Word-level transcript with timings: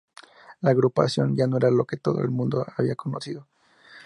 La 0.61 0.71
agrupación 0.71 1.35
ya 1.37 1.45
no 1.45 1.57
era 1.57 1.69
lo 1.69 1.85
que 1.85 1.95
todo 1.95 2.21
el 2.23 2.31
mundo 2.31 2.65
había 2.75 2.95
conocido. 2.95 3.45